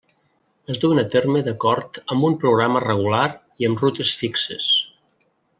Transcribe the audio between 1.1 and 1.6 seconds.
terme